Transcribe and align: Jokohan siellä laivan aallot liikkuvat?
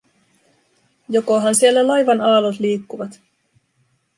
Jokohan 1.09 1.55
siellä 1.55 1.87
laivan 1.87 2.21
aallot 2.21 2.59
liikkuvat? 2.59 3.21